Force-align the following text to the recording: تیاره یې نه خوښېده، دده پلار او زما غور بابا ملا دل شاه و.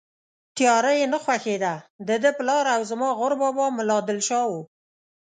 تیاره 0.55 0.91
یې 0.99 1.05
نه 1.13 1.17
خوښېده، 1.23 1.75
دده 2.07 2.31
پلار 2.37 2.65
او 2.75 2.81
زما 2.91 3.09
غور 3.17 3.33
بابا 3.41 3.65
ملا 3.77 3.97
دل 4.09 4.19
شاه 4.27 4.47
و. 4.49 4.53